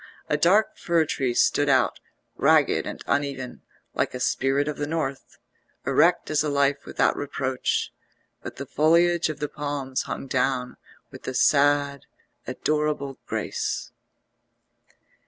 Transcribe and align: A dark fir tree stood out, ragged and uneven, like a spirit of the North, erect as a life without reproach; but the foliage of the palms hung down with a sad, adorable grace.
A 0.27 0.35
dark 0.35 0.79
fir 0.79 1.05
tree 1.05 1.35
stood 1.35 1.69
out, 1.69 1.99
ragged 2.35 2.87
and 2.87 3.03
uneven, 3.05 3.61
like 3.93 4.15
a 4.15 4.19
spirit 4.19 4.67
of 4.67 4.77
the 4.77 4.87
North, 4.87 5.37
erect 5.85 6.31
as 6.31 6.41
a 6.41 6.49
life 6.49 6.87
without 6.87 7.15
reproach; 7.15 7.93
but 8.41 8.55
the 8.55 8.65
foliage 8.65 9.29
of 9.29 9.37
the 9.39 9.47
palms 9.47 10.01
hung 10.09 10.25
down 10.25 10.75
with 11.11 11.27
a 11.27 11.35
sad, 11.35 12.07
adorable 12.47 13.19
grace. 13.27 13.91